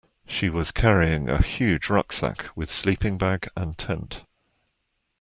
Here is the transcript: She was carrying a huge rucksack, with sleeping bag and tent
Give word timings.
She 0.25 0.49
was 0.49 0.71
carrying 0.71 1.29
a 1.29 1.43
huge 1.43 1.87
rucksack, 1.91 2.47
with 2.55 2.71
sleeping 2.71 3.19
bag 3.19 3.47
and 3.55 3.77
tent 3.77 4.23